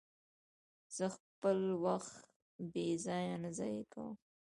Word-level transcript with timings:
زه 0.95 1.05
خپل 1.17 1.57
وخت 1.85 2.15
بې 2.71 2.87
ځایه 3.05 3.35
نه 3.43 3.49
ضایع 3.57 3.83
کوم. 3.93 4.13